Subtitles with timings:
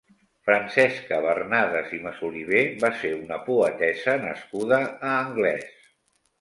[0.49, 5.73] Francesca Barnades i Masoliver va ser una poetessa nascuda a Anglès.